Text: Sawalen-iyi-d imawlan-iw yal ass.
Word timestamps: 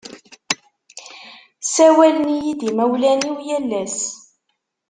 Sawalen-iyi-d 1.73 2.61
imawlan-iw 2.69 3.37
yal 3.47 3.69
ass. 3.83 3.97